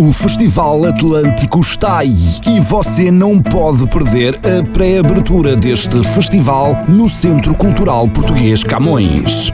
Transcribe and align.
O 0.00 0.12
Festival 0.12 0.84
Atlântico 0.84 1.58
está 1.58 1.98
aí 1.98 2.38
e 2.46 2.60
você 2.60 3.10
não 3.10 3.42
pode 3.42 3.84
perder 3.88 4.38
a 4.46 4.62
pré-abertura 4.72 5.56
deste 5.56 6.00
festival 6.14 6.84
no 6.86 7.08
Centro 7.08 7.52
Cultural 7.52 8.06
Português 8.06 8.62
Camões. 8.62 9.50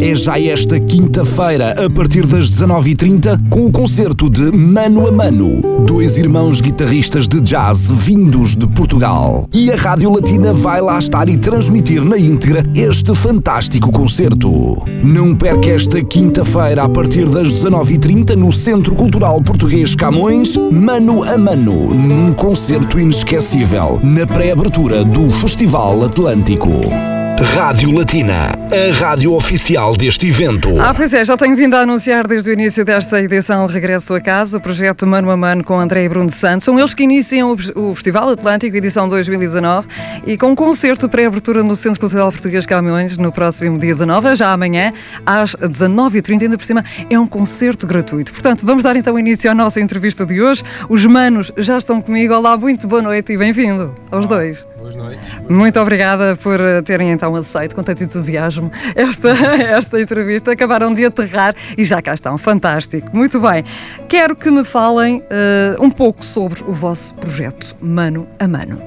É 0.00 0.14
já 0.14 0.40
esta 0.40 0.80
quinta-feira, 0.80 1.72
a 1.84 1.90
partir 1.90 2.26
das 2.26 2.50
19h30, 2.50 3.38
com 3.50 3.66
o 3.66 3.70
concerto 3.70 4.30
de 4.30 4.50
Mano 4.50 5.06
a 5.06 5.12
Mano, 5.12 5.60
dois 5.86 6.16
irmãos 6.16 6.60
guitarristas 6.60 7.28
de 7.28 7.40
jazz 7.40 7.90
vindos 7.90 8.56
de 8.56 8.66
Portugal. 8.66 9.44
E 9.52 9.70
a 9.70 9.76
Rádio 9.76 10.12
Latina 10.12 10.54
vai 10.54 10.80
lá 10.80 10.98
estar 10.98 11.28
e 11.28 11.36
transmitir 11.36 12.02
na 12.02 12.18
íntegra 12.18 12.64
este 12.74 13.14
fantástico 13.14 13.92
concerto. 13.92 14.82
Não 15.04 15.36
perca 15.36 15.68
esta 15.68 16.02
quinta-feira, 16.02 16.84
a 16.84 16.88
partir 16.88 17.28
das 17.28 17.52
19h30, 17.52 18.34
no 18.36 18.50
Centro 18.50 18.94
Cultural 18.94 19.42
Português 19.42 19.94
Camões, 19.94 20.56
Mano 20.56 21.22
a 21.22 21.36
Mano, 21.36 21.94
num 21.94 22.32
concerto 22.32 22.98
inesquecível, 22.98 24.00
na 24.02 24.26
pré-abertura 24.26 25.04
do 25.04 25.28
Festival 25.28 26.04
Atlântico. 26.04 27.19
Rádio 27.42 27.90
Latina, 27.90 28.50
a 28.70 28.94
rádio 28.94 29.32
oficial 29.32 29.96
deste 29.96 30.28
evento. 30.28 30.78
Ah, 30.78 30.92
pois 30.92 31.14
é, 31.14 31.24
já 31.24 31.38
tenho 31.38 31.56
vindo 31.56 31.74
a 31.74 31.80
anunciar 31.80 32.26
desde 32.26 32.50
o 32.50 32.52
início 32.52 32.84
desta 32.84 33.18
edição 33.18 33.64
Regresso 33.64 34.14
a 34.14 34.20
Casa, 34.20 34.58
o 34.58 34.60
projeto 34.60 35.06
Mano 35.06 35.30
a 35.30 35.36
Mano 35.38 35.64
com 35.64 35.80
André 35.80 36.04
e 36.04 36.08
Bruno 36.08 36.28
Santos. 36.28 36.66
São 36.66 36.78
eles 36.78 36.92
que 36.92 37.02
iniciam 37.02 37.56
o 37.74 37.94
Festival 37.94 38.28
Atlântico, 38.28 38.76
edição 38.76 39.08
2019, 39.08 39.88
e 40.26 40.36
com 40.36 40.48
um 40.48 40.54
concerto 40.54 41.08
pré-abertura 41.08 41.62
no 41.62 41.74
Centro 41.74 41.98
Cultural 42.00 42.30
Português 42.30 42.66
Camões 42.66 43.16
no 43.16 43.32
próximo 43.32 43.78
dia 43.78 43.94
19, 43.94 44.36
já 44.36 44.52
amanhã, 44.52 44.92
às 45.24 45.56
19h30, 45.56 46.42
ainda 46.42 46.58
por 46.58 46.64
cima, 46.64 46.84
é 47.08 47.18
um 47.18 47.26
concerto 47.26 47.86
gratuito. 47.86 48.32
Portanto, 48.32 48.66
vamos 48.66 48.82
dar 48.82 48.96
então 48.96 49.18
início 49.18 49.50
à 49.50 49.54
nossa 49.54 49.80
entrevista 49.80 50.26
de 50.26 50.42
hoje. 50.42 50.62
Os 50.90 51.06
manos 51.06 51.50
já 51.56 51.78
estão 51.78 52.02
comigo. 52.02 52.34
Olá, 52.34 52.54
muito 52.58 52.86
boa 52.86 53.00
noite 53.00 53.32
e 53.32 53.38
bem-vindo 53.38 53.94
aos 54.10 54.26
Olá. 54.26 54.36
dois. 54.36 54.69
Boas 54.80 54.96
noites. 54.96 55.38
Muito 55.46 55.78
obrigada 55.78 56.34
por 56.36 56.58
terem 56.86 57.10
então 57.10 57.36
aceito 57.36 57.76
com 57.76 57.82
tanto 57.82 58.02
entusiasmo 58.02 58.72
esta, 58.94 59.28
esta 59.76 60.00
entrevista. 60.00 60.52
Acabaram 60.52 60.94
de 60.94 61.04
aterrar 61.04 61.54
e 61.76 61.84
já 61.84 62.00
cá 62.00 62.14
estão. 62.14 62.38
Fantástico. 62.38 63.14
Muito 63.14 63.38
bem. 63.38 63.62
Quero 64.08 64.34
que 64.34 64.50
me 64.50 64.64
falem 64.64 65.18
uh, 65.18 65.84
um 65.84 65.90
pouco 65.90 66.24
sobre 66.24 66.62
o 66.62 66.72
vosso 66.72 67.14
projeto 67.14 67.76
Mano 67.78 68.26
a 68.38 68.48
Mano. 68.48 68.82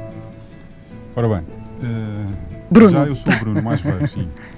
Ora 1.15 1.27
bem. 1.27 1.37
Uh, 1.37 2.31
Bruno. 2.71 2.91
Já 2.91 3.05
eu 3.05 3.15
sou 3.15 3.31
o 3.31 3.39
Bruno, 3.39 3.61
mais 3.61 3.81
velho, 3.81 4.09
sim. 4.09 4.27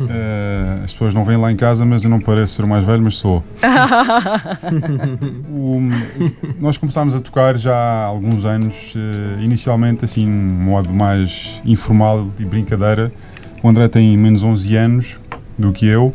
Uh, 0.00 0.84
as 0.84 0.92
pessoas 0.92 1.14
não 1.14 1.24
vêm 1.24 1.36
lá 1.36 1.50
em 1.50 1.56
casa, 1.56 1.84
mas 1.84 2.04
eu 2.04 2.10
não 2.10 2.20
pareço 2.20 2.54
ser 2.54 2.64
o 2.64 2.68
mais 2.68 2.84
velho, 2.84 3.02
mas 3.02 3.16
sou. 3.16 3.42
o, 5.50 5.80
nós 6.60 6.76
começámos 6.76 7.14
a 7.14 7.20
tocar 7.20 7.56
já 7.56 7.74
há 7.74 8.04
alguns 8.04 8.44
anos, 8.44 8.94
uh, 8.94 9.40
inicialmente 9.40 10.04
assim, 10.04 10.24
de 10.24 10.30
um 10.30 10.64
modo 10.64 10.92
mais 10.92 11.60
informal 11.64 12.28
e 12.38 12.44
brincadeira. 12.44 13.12
O 13.62 13.68
André 13.68 13.88
tem 13.88 14.16
menos 14.16 14.44
11 14.44 14.76
anos 14.76 15.20
do 15.58 15.72
que 15.72 15.86
eu. 15.86 16.14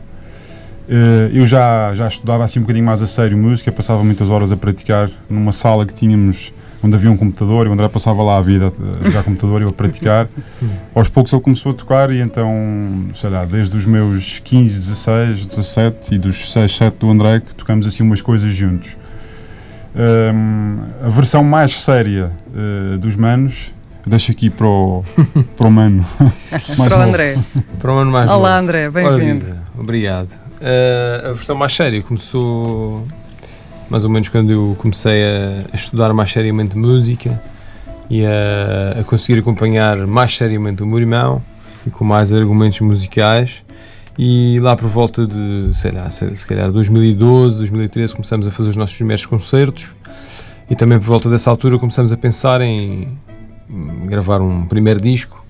Uh, 0.87 1.31
eu 1.33 1.45
já, 1.45 1.93
já 1.95 2.07
estudava 2.07 2.43
assim 2.43 2.59
um 2.59 2.63
bocadinho 2.63 2.85
mais 2.85 3.01
a 3.01 3.07
sério 3.07 3.37
música, 3.37 3.71
passava 3.71 4.03
muitas 4.03 4.29
horas 4.29 4.51
a 4.51 4.57
praticar 4.57 5.09
numa 5.29 5.51
sala 5.51 5.85
que 5.85 5.93
tínhamos 5.93 6.53
onde 6.83 6.95
havia 6.95 7.11
um 7.11 7.17
computador 7.17 7.65
e 7.65 7.69
o 7.69 7.73
André 7.73 7.87
passava 7.87 8.23
lá 8.23 8.37
a 8.37 8.41
vida 8.41 8.71
a 8.99 9.05
jogar 9.05 9.23
computador 9.23 9.61
e 9.61 9.65
a 9.65 9.71
praticar. 9.71 10.27
Aos 10.95 11.09
poucos 11.09 11.31
ele 11.31 11.41
começou 11.41 11.71
a 11.71 11.75
tocar 11.75 12.11
e 12.11 12.19
então, 12.19 12.49
sei 13.13 13.29
lá, 13.29 13.45
desde 13.45 13.75
os 13.75 13.85
meus 13.85 14.39
15, 14.39 14.79
16, 14.79 15.45
17 15.45 16.15
e 16.15 16.17
dos 16.17 16.51
6, 16.51 16.75
7 16.75 16.97
do 16.97 17.09
André 17.09 17.39
que 17.39 17.55
tocamos 17.55 17.85
assim 17.85 18.03
umas 18.03 18.21
coisas 18.21 18.51
juntos. 18.53 18.97
Um, 19.93 20.77
a 21.05 21.09
versão 21.09 21.43
mais 21.43 21.81
séria 21.81 22.31
uh, 22.47 22.97
dos 22.97 23.17
manos 23.17 23.73
deixo 24.05 24.31
aqui 24.31 24.49
para 24.49 24.67
o, 24.67 25.03
para 25.55 25.67
o 25.67 25.71
mano. 25.71 26.05
para 26.77 26.97
o 26.97 27.01
André. 27.01 27.37
para 27.79 27.91
o 27.91 27.95
mano 27.95 28.11
mais 28.11 28.29
Olá 28.29 28.51
novo. 28.51 28.63
André, 28.63 28.89
bem-vindo. 28.89 29.45
Obrigado. 29.77 30.31
Uh, 30.61 31.29
a 31.29 31.33
versão 31.33 31.55
mais 31.55 31.73
séria 31.75 32.01
começou 32.01 33.05
mais 33.91 34.05
ou 34.05 34.09
menos 34.09 34.29
quando 34.29 34.49
eu 34.49 34.73
comecei 34.79 35.21
a, 35.21 35.75
estudar 35.75 36.13
mais 36.13 36.31
seriamente 36.31 36.77
música 36.77 37.43
e 38.09 38.25
a, 38.25 39.01
a, 39.01 39.03
conseguir 39.03 39.41
acompanhar 39.41 40.07
mais 40.07 40.37
seriamente 40.37 40.81
o 40.81 40.87
meu 40.87 40.97
irmão 40.97 41.43
e 41.85 41.89
com 41.89 42.05
mais 42.05 42.31
argumentos 42.31 42.79
musicais. 42.79 43.65
E 44.17 44.57
lá 44.61 44.77
por 44.77 44.87
volta 44.87 45.27
de, 45.27 45.71
sei 45.73 45.91
lá, 45.91 46.09
se, 46.09 46.37
se 46.37 46.45
calhar 46.47 46.71
2012, 46.71 47.57
2013, 47.57 48.13
começamos 48.13 48.47
a 48.47 48.51
fazer 48.51 48.69
os 48.69 48.77
nossos 48.77 48.95
primeiros 48.95 49.25
concertos 49.25 49.93
e 50.69 50.75
também 50.75 50.97
por 50.97 51.07
volta 51.07 51.29
dessa 51.29 51.49
altura 51.49 51.77
começamos 51.77 52.13
a 52.13 52.17
pensar 52.17 52.61
em 52.61 53.09
gravar 54.05 54.39
um 54.39 54.65
primeiro 54.67 55.01
disco. 55.01 55.43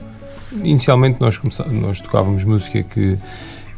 Inicialmente 0.64 1.18
nós, 1.22 1.40
nós 1.70 2.02
tocávamos 2.02 2.44
música 2.44 2.82
que 2.82 3.20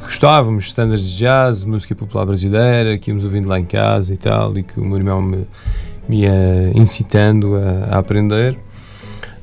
gostávamos, 0.03 0.65
standards 0.65 1.03
de 1.03 1.17
jazz, 1.17 1.63
música 1.63 1.95
popular 1.95 2.25
brasileira, 2.25 2.97
que 2.97 3.09
íamos 3.09 3.23
ouvindo 3.23 3.47
lá 3.47 3.59
em 3.59 3.65
casa 3.65 4.13
e 4.13 4.17
tal, 4.17 4.57
e 4.57 4.63
que 4.63 4.79
o 4.79 4.85
meu 4.85 4.97
irmão 4.97 5.21
me, 5.21 5.47
me 6.07 6.21
ia 6.21 6.71
incitando 6.75 7.55
a, 7.55 7.95
a 7.95 7.99
aprender. 7.99 8.57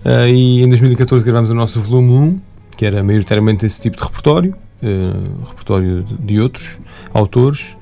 Uh, 0.04 0.28
e 0.28 0.62
em 0.62 0.68
2014 0.68 1.24
gravámos 1.24 1.50
o 1.50 1.54
nosso 1.54 1.80
volume 1.80 2.12
1, 2.12 2.40
que 2.76 2.86
era 2.86 3.02
maioritariamente 3.02 3.66
esse 3.66 3.80
tipo 3.80 3.96
de 3.96 4.02
repertório, 4.02 4.54
uh, 4.82 5.48
repertório 5.48 6.02
de, 6.02 6.14
de, 6.16 6.40
outros 6.40 6.78
autores. 7.12 7.76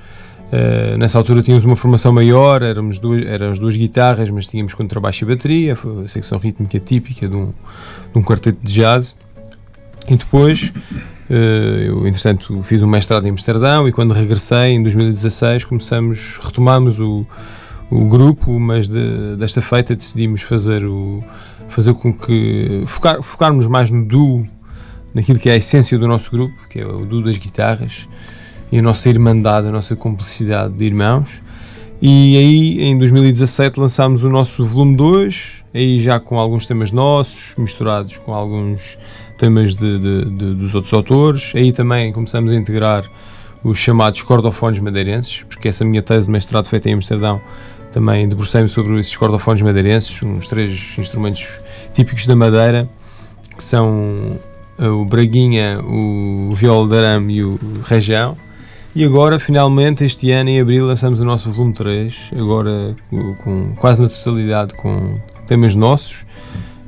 Uh, 0.51 0.97
nessa 0.99 1.19
altura 1.19 1.43
tínhamos 1.43 1.65
uma 1.65 1.77
formação 1.77 2.13
maior, 2.13 2.63
éramos 2.63 2.99
duas, 2.99 3.25
éramos 3.27 3.59
duas 3.59 3.77
guitarras, 3.77 4.31
mas 4.31 4.47
tínhamos 4.47 4.75
contrabaixo 4.75 5.25
e 5.25 5.29
bateria, 5.29 5.77
a 6.05 6.09
secção 6.09 6.39
rítmica 6.39 6.81
típica 6.81 7.29
de 7.29 7.37
um, 7.37 7.47
de 8.13 8.19
um 8.19 8.23
quarteto 8.23 8.59
de 8.63 8.73
jazz. 8.73 9.17
E 10.09 10.17
depois 10.17 10.73
eu, 11.31 12.07
entretanto, 12.07 12.63
fiz 12.63 12.83
um 12.83 12.89
mestrado 12.89 13.27
em 13.27 13.31
Amsterdão 13.31 13.87
e 13.87 13.93
quando 13.93 14.13
regressei, 14.13 14.73
em 14.73 14.83
2016, 14.83 15.65
começamos, 15.65 16.41
retomamos 16.43 16.99
o, 16.99 17.27
o 17.91 18.05
grupo, 18.07 18.59
mas 18.59 18.89
de, 18.89 19.37
desta 19.37 19.61
feita 19.61 19.95
decidimos 19.95 20.43
fazer, 20.43 20.85
o, 20.85 21.23
fazer 21.69 21.93
com 21.95 22.13
que 22.13 22.83
focar, 22.87 23.23
focarmos 23.23 23.67
mais 23.67 23.91
no 23.91 24.05
duo, 24.05 24.47
naquilo 25.15 25.39
que 25.39 25.49
é 25.49 25.53
a 25.53 25.57
essência 25.57 25.99
do 25.99 26.07
nosso 26.07 26.31
grupo, 26.31 26.55
que 26.71 26.81
é 26.81 26.87
o 26.87 27.05
duo 27.05 27.23
das 27.23 27.37
guitarras 27.37 28.09
e 28.73 28.79
a 28.79 28.83
nossa 28.83 29.09
irmandade, 29.09 29.69
a 29.69 29.73
nossa 29.73 29.97
cumplicidade 29.97 30.75
de 30.75 30.85
irmãos. 30.85 31.43
E 32.01 32.37
aí, 32.37 32.83
em 32.85 32.97
2017, 32.97 33.81
lançámos 33.81 34.23
o 34.23 34.31
nosso 34.31 34.65
volume 34.65 34.97
2, 34.97 35.65
aí 35.75 35.99
já 35.99 36.21
com 36.21 36.39
alguns 36.39 36.67
temas 36.67 36.93
nossos, 36.93 37.55
misturados 37.59 38.19
com 38.19 38.33
alguns 38.33 38.97
temas 39.39 39.75
de, 39.75 39.99
de, 39.99 40.25
de, 40.25 40.55
dos 40.55 40.75
outros 40.75 40.93
autores. 40.93 41.53
Aí 41.55 41.73
também 41.73 42.13
começamos 42.13 42.53
a 42.53 42.55
integrar 42.55 43.11
os 43.65 43.79
chamados 43.79 44.23
cordofones 44.23 44.79
madeirenses, 44.81 45.45
porque 45.45 45.69
essa 45.69 45.85
minha 45.85 46.03
tese 46.03 46.27
de 46.27 46.33
mestrado 46.33 46.67
feita 46.67 46.91
em 46.91 46.95
Amsterdão 46.95 47.41
também 47.91 48.29
debrucei-me 48.29 48.69
sobre 48.69 48.99
esses 49.01 49.17
cordofones 49.17 49.63
madeirenses, 49.63 50.23
uns 50.23 50.47
três 50.47 50.95
instrumentos 50.99 51.61
típicos 51.95 52.27
da 52.27 52.37
Madeira, 52.37 52.89
que 53.57 53.63
são 53.63 54.39
o 54.79 55.05
braguinha, 55.05 55.81
o 55.83 56.53
viola 56.55 56.87
de 56.87 56.97
arame 56.97 57.35
e 57.35 57.45
o 57.45 57.59
região. 57.85 58.37
E 58.95 59.05
agora, 59.05 59.39
finalmente, 59.39 60.05
este 60.05 60.31
ano, 60.31 60.51
em 60.51 60.61
abril, 60.61 60.87
lançamos 60.87 61.21
o 61.21 61.25
nosso 61.25 61.51
volume 61.51 61.73
3, 61.73 62.31
agora 62.39 62.97
com, 63.43 63.75
quase 63.77 64.03
na 64.03 64.09
totalidade 64.09 64.75
com 64.75 65.19
temas 65.47 65.75
nossos, 65.75 66.27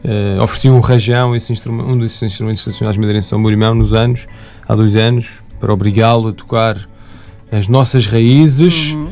Uh, 0.02 0.42
ofereci 0.42 0.70
um 0.70 0.80
rajão, 0.80 1.36
esse 1.36 1.52
um 1.68 1.98
desses 1.98 2.22
instrumentos 2.22 2.62
tradicionais 2.62 2.96
madeirenses 2.96 3.32
ao 3.32 3.38
meu 3.38 3.50
irmão 3.50 3.74
nos 3.74 3.92
anos, 3.92 4.26
há 4.66 4.74
dois 4.74 4.96
anos, 4.96 5.42
para 5.60 5.72
obrigá-lo 5.72 6.28
a 6.28 6.32
tocar 6.32 6.76
as 7.52 7.68
nossas 7.68 8.06
raízes. 8.06 8.94
Uhum. 8.94 9.08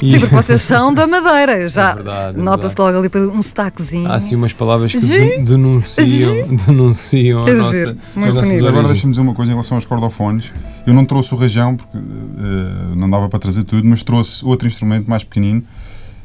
E... 0.00 0.10
Sim, 0.10 0.20
porque 0.20 0.34
vocês 0.34 0.62
são 0.62 0.92
da 0.92 1.06
Madeira, 1.06 1.68
já 1.68 1.94
é 1.94 2.32
nota-se 2.32 2.74
logo 2.78 2.98
ali 2.98 3.08
um 3.28 3.42
sotaquezinho. 3.42 4.10
Há 4.10 4.14
assim 4.14 4.34
umas 4.34 4.52
palavras 4.52 4.90
que 4.90 4.98
denunciam, 5.44 6.56
denunciam 6.66 7.46
a 7.46 7.50
nossa. 7.52 7.96
Muito 8.16 8.66
Agora 8.66 8.88
deixa-me 8.88 9.12
dizer 9.12 9.22
uma 9.22 9.34
coisa 9.34 9.52
em 9.52 9.54
relação 9.54 9.76
aos 9.76 9.84
cordofones. 9.84 10.50
Eu 10.86 10.94
não 10.94 11.04
trouxe 11.04 11.34
o 11.34 11.36
rajão 11.36 11.76
porque 11.76 11.96
uh, 11.96 12.96
não 12.96 13.08
dava 13.08 13.28
para 13.28 13.38
trazer 13.38 13.64
tudo, 13.64 13.86
mas 13.86 14.02
trouxe 14.02 14.44
outro 14.44 14.66
instrumento 14.66 15.08
mais 15.08 15.22
pequenino 15.22 15.62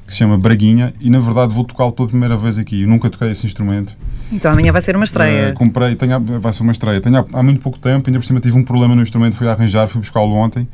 que 0.07 0.13
se 0.13 0.19
chama 0.19 0.38
Braguinha 0.38 0.94
e 1.01 1.09
na 1.09 1.19
verdade 1.19 1.54
vou 1.54 1.65
tocá-lo 1.65 1.92
pela 1.92 2.07
primeira 2.07 2.38
vez 2.38 2.57
aqui. 2.57 2.83
Eu 2.83 2.88
nunca 2.88 3.09
toquei 3.09 3.30
esse 3.30 3.45
instrumento. 3.45 3.94
Então 4.31 4.51
amanhã 4.51 4.71
vai 4.71 4.81
ser 4.81 4.95
uma 4.95 5.04
estreia. 5.04 5.51
Uh, 5.51 5.54
comprei, 5.54 5.95
tenho, 5.95 6.19
vai 6.39 6.54
ser 6.54 6.63
uma 6.63 6.71
estreia. 6.71 7.01
Tenho 7.01 7.18
há, 7.18 7.25
há, 7.33 7.44
muito 7.44 7.59
pouco 7.59 7.77
tempo, 7.77 8.09
ainda 8.09 8.18
por 8.18 8.25
cima 8.25 8.39
tive 8.39 8.57
um 8.57 8.63
problema 8.63 8.95
no 8.95 9.01
instrumento, 9.01 9.36
fui 9.36 9.50
arranjar, 9.50 9.86
fui 9.88 10.00
buscá-lo 10.00 10.33
ontem. 10.33 10.65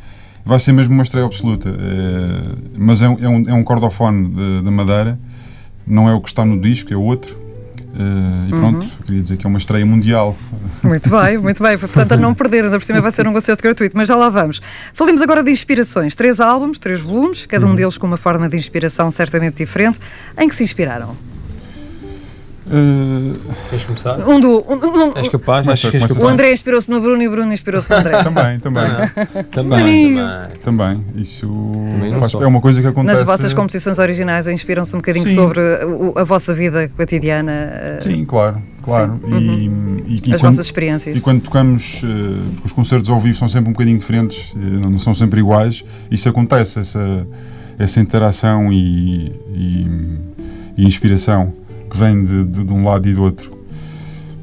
Vai 0.45 0.59
ser 0.59 0.71
mesmo 0.71 0.93
uma 0.93 1.01
estreia 1.01 1.25
absoluta. 1.25 1.69
Uh, 1.69 2.57
mas 2.77 3.01
é, 3.01 3.05
é, 3.05 3.09
um, 3.27 3.49
é 3.49 3.53
um 3.53 3.63
cordofone 3.63 4.29
de, 4.29 4.61
de, 4.61 4.69
madeira, 4.69 5.17
não 5.85 6.07
é 6.07 6.13
o 6.13 6.21
que 6.21 6.29
está 6.29 6.45
no 6.45 6.61
disco, 6.61 6.93
é 6.93 6.97
outro. 6.97 7.35
Uh, 7.35 8.47
e 8.47 8.51
pronto, 8.51 8.87
queria 9.13 9.23
dizer 9.23 9.37
que 9.37 9.45
é 9.45 9.49
uma 9.49 9.59
estreia 9.59 9.85
mundial. 9.85 10.35
Muito 10.81 11.09
bem, 11.09 11.37
muito 11.37 11.61
bem. 11.61 11.77
Portanto, 11.77 12.11
a 12.13 12.17
não 12.17 12.33
perder, 12.33 12.65
ainda 12.65 12.79
por 12.79 12.85
cima 12.85 12.99
vai 13.01 13.11
ser 13.11 13.27
um 13.27 13.33
concerto 13.33 13.61
gratuito, 13.61 13.95
mas 13.95 14.07
já 14.07 14.15
lá 14.15 14.29
vamos. 14.29 14.59
Falemos 14.93 15.21
agora 15.21 15.43
de 15.43 15.51
inspirações. 15.51 16.15
Três 16.15 16.39
álbuns, 16.39 16.79
três 16.79 17.01
volumes, 17.01 17.45
cada 17.45 17.65
um 17.65 17.75
deles 17.75 17.97
com 17.97 18.07
uma 18.07 18.17
forma 18.17 18.49
de 18.49 18.57
inspiração 18.57 19.09
certamente 19.11 19.57
diferente. 19.57 19.99
Em 20.37 20.49
que 20.49 20.55
se 20.55 20.63
inspiraram? 20.63 21.15
Uh, 22.65 23.37
Queres 23.69 23.85
começar? 23.85 24.17
Um 24.27 24.39
do. 24.39 24.61
Um, 24.67 24.75
um, 24.75 25.17
És 25.17 25.27
capaz? 25.27 25.65
Que 25.65 25.71
és 25.71 25.81
começa 25.81 26.13
o 26.13 26.17
capaz? 26.17 26.33
André 26.33 26.53
inspirou-se 26.53 26.89
no 26.89 27.01
Bruno 27.01 27.21
e 27.21 27.27
o 27.27 27.31
Bruno 27.31 27.51
inspirou-se 27.53 27.89
no 27.89 27.95
André. 27.97 28.23
também, 28.23 28.57
também. 28.59 28.83
Também, 29.51 29.69
Maninho. 29.69 30.15
também. 30.15 30.57
Também. 30.63 31.05
Isso 31.15 31.45
não 31.45 32.19
faz- 32.19 32.33
é 32.35 32.47
uma 32.47 32.61
coisa 32.61 32.81
que 32.81 32.87
acontece. 32.87 33.17
Nas 33.17 33.25
vossas 33.25 33.53
composições 33.53 33.99
originais 33.99 34.47
inspiram-se 34.47 34.95
um 34.95 34.99
bocadinho 34.99 35.27
Sim. 35.27 35.35
sobre 35.35 35.59
o- 35.61 36.13
a 36.17 36.23
vossa 36.23 36.53
vida 36.55 36.89
cotidiana, 36.95 37.51
eh, 37.51 37.99
Sim, 38.01 38.23
claro, 38.23 38.61
claro. 38.83 39.19
Sim. 39.27 39.33
Uhum. 39.33 40.01
E, 40.05 40.13
e- 40.15 40.21
e 40.27 40.33
as 40.33 40.39
quando, 40.39 40.51
vossas 40.51 40.65
experiências. 40.65 41.17
e 41.17 41.21
quando 41.21 41.41
tocamos, 41.41 42.01
porque 42.55 42.67
os 42.67 42.71
concertos 42.71 43.09
ao 43.09 43.19
vivo 43.19 43.37
são 43.37 43.47
sempre 43.49 43.69
um 43.69 43.73
bocadinho 43.73 43.97
diferentes, 43.97 44.55
eh, 44.55 44.59
não 44.89 44.99
são 44.99 45.13
sempre 45.13 45.39
iguais, 45.39 45.83
isso 46.11 46.29
acontece, 46.29 46.79
essa, 46.79 47.25
essa 47.79 47.99
interação 47.99 48.71
e, 48.71 49.31
e- 49.55 49.87
e 50.77 50.85
inspiração 50.85 51.51
que 51.89 51.97
vem 51.97 52.23
de, 52.23 52.43
de- 52.45 52.63
de 52.63 52.73
um 52.73 52.83
lado 52.83 53.07
e 53.09 53.13
do 53.13 53.23
outro. 53.23 53.51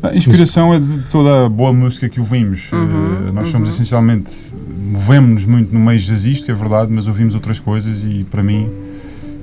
A 0.03 0.15
inspiração 0.17 0.73
é 0.73 0.81
de 0.81 0.99
toda 1.11 1.45
a 1.45 1.49
boa 1.49 1.73
música 1.73 2.09
que 2.09 2.19
ouvimos. 2.21 2.73
Uhum, 2.73 3.29
Eh, 3.29 3.33
nós 3.33 3.49
somos 3.49 3.69
essencialmente, 3.69 4.31
movemos-nos 4.91 5.45
muito 5.45 5.75
no 5.75 5.81
meio 5.81 5.99
jazzístico, 6.01 6.51
é 6.51 6.55
verdade, 6.55 6.91
mas 6.91 7.07
ouvimos 7.07 7.35
outras 7.35 7.59
coisas 7.59 8.03
e 8.03 8.25
para 8.31 8.43
mim 8.43 8.71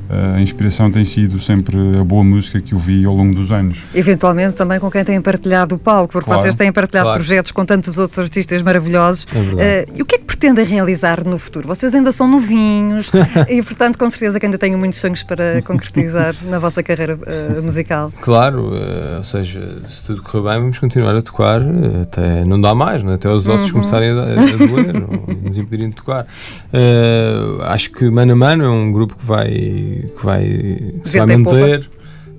a 0.10 0.42
inspiração 0.42 0.92
tem 0.92 1.04
sido 1.06 1.40
sempre 1.40 1.78
a 2.00 2.04
boa 2.04 2.24
música 2.24 2.62
que 2.62 2.74
ouvi 2.74 3.06
ao 3.06 3.14
longo 3.14 3.34
dos 3.34 3.52
anos. 3.52 3.84
Eventualmente 3.94 4.56
também 4.56 4.80
com 4.80 4.90
quem 4.90 5.04
têm 5.04 5.22
partilhado 5.22 5.76
o 5.76 5.80
palco, 5.80 6.14
porque 6.14 6.26
Claro, 6.26 6.42
vocês 6.42 6.56
têm 6.56 6.72
partilhado 6.72 7.06
claro. 7.06 7.20
projetos 7.20 7.52
com 7.52 7.66
tantos 7.66 7.98
outros 7.98 8.20
artistas 8.20 8.62
maravilhosos. 8.62 9.26
É. 9.58 9.64
Eh, 9.64 9.86
e 9.96 10.02
o 10.02 10.06
que 10.06 10.16
é 10.16 10.18
que 10.20 10.26
pretendem 10.26 10.66
realizar 10.66 11.24
no 11.26 11.38
futuro? 11.38 11.68
Vocês 11.68 11.94
ainda 11.94 12.12
são 12.12 12.28
novinhos 12.28 13.12
e, 13.50 13.62
portanto, 13.62 13.98
com 13.98 14.10
certeza 14.10 14.40
que 14.40 14.46
ainda 14.46 14.58
têm 14.58 14.76
muitos 14.76 15.00
sonhos 15.00 15.24
para 15.24 15.62
concretizar 15.64 16.36
na 16.50 16.60
vossa 16.60 16.84
carreira 16.84 17.18
eh, 17.26 17.62
musical. 17.62 18.12
Claro, 18.22 18.72
eh, 18.76 19.18
ou 19.18 19.24
seja, 19.24 19.82
se 19.88 20.06
tudo 20.06 20.22
correr 20.22 20.44
bem, 20.44 20.62
vamos 20.62 20.80
continuar 20.80 21.16
a 21.16 21.22
tocar 21.22 21.62
eh, 21.62 22.02
até 22.04 22.46
não 22.46 22.60
dá 22.60 22.74
mais, 22.76 23.04
não 23.04 23.12
é? 23.12 23.16
até 23.16 23.30
os 23.30 23.48
ossos 23.48 23.72
começarem 23.72 24.12
a, 24.12 24.24
a 24.24 24.26
doer 24.58 24.96
ou 25.10 25.36
nos 25.44 25.58
impedirem 25.58 25.90
de 25.90 25.96
tocar. 25.96 26.26
Eh, 26.72 27.58
acho 27.62 27.92
que 27.92 28.10
Mano 28.10 28.34
a 28.34 28.36
Mano 28.36 28.64
é 28.64 28.70
um 28.70 28.92
grupo 28.92 29.16
que 29.16 29.26
vai, 29.26 29.97
que 30.00 30.26
vai, 30.26 30.44
que 30.44 31.10
se 31.10 31.18
vai 31.18 31.38
manter 31.38 31.90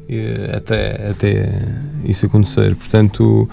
eh, 0.08 0.52
até, 0.54 1.10
até 1.10 1.62
isso 2.04 2.26
acontecer. 2.26 2.74
Portanto, 2.74 3.48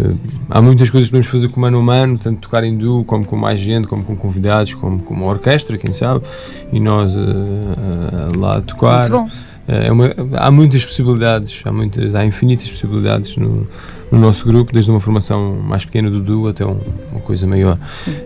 eh, 0.00 0.12
há 0.50 0.60
muitas 0.60 0.90
coisas 0.90 1.08
que 1.08 1.12
podemos 1.12 1.30
fazer 1.30 1.48
com 1.48 1.60
Mano 1.60 1.78
a 1.78 1.82
Mano, 1.82 2.18
tanto 2.18 2.40
tocar 2.40 2.64
em 2.64 2.76
duo, 2.76 3.04
como 3.04 3.24
com 3.24 3.36
mais 3.36 3.60
gente, 3.60 3.86
como 3.86 4.02
com 4.02 4.16
convidados, 4.16 4.74
como 4.74 5.02
com 5.02 5.14
uma 5.14 5.26
orquestra, 5.26 5.78
quem 5.78 5.92
sabe, 5.92 6.24
e 6.72 6.80
nós 6.80 7.16
eh, 7.16 7.20
eh, 7.20 8.38
lá 8.38 8.56
a 8.56 8.60
tocar. 8.60 9.08
Muito 9.08 9.24
bom. 9.24 9.53
É 9.66 9.90
uma- 9.90 10.14
há 10.36 10.50
muitas 10.50 10.84
possibilidades, 10.84 11.62
há, 11.64 11.72
muitas, 11.72 12.14
há 12.14 12.24
infinitas 12.24 12.68
possibilidades 12.68 13.36
no, 13.38 13.66
no 14.12 14.18
nosso 14.20 14.46
grupo, 14.46 14.70
desde 14.72 14.90
uma 14.90 15.00
formação 15.00 15.54
mais 15.54 15.84
pequena 15.86 16.10
do 16.10 16.20
duo 16.20 16.48
até 16.48 16.66
um- 16.66 16.78
uma 17.10 17.20
coisa 17.22 17.46
maior. 17.46 17.78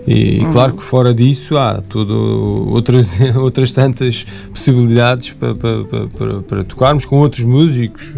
E, 0.06 0.40
e 0.42 0.46
claro 0.52 0.72
que 0.72 0.82
fora 0.82 1.14
disso 1.14 1.56
há 1.56 1.80
todo, 1.88 2.66
outras, 2.68 3.18
outras 3.36 3.72
tantas 3.72 4.26
possibilidades 4.50 5.32
para, 5.32 5.54
para, 5.54 5.84
para, 5.84 6.06
para- 6.08 6.40
para 6.42 6.64
tocarmos 6.64 7.04
com 7.06 7.18
outros 7.20 7.44
músicos, 7.44 8.12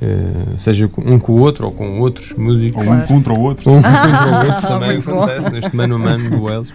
eh, 0.00 0.54
seja 0.58 0.88
um 0.98 1.18
com 1.18 1.32
o 1.32 1.38
outro 1.40 1.66
ou 1.66 1.72
com 1.72 2.00
outros 2.00 2.34
músicos. 2.34 2.80
Ou 2.80 2.86
Claro. 2.86 3.02
um 3.04 3.06
contra 3.06 3.32
o 3.32 3.40
outro. 3.40 3.70
Um 3.70 3.82
contra 3.82 4.28
o 4.42 4.46
outro 4.46 4.62
também 4.68 4.88
Muito 4.90 5.04
bom. 5.10 5.22
acontece 5.24 5.50
neste 5.52 5.76
mano 5.76 5.94
a 5.96 5.98
mano 5.98 6.30
do 6.30 6.42
Wells. 6.44 6.72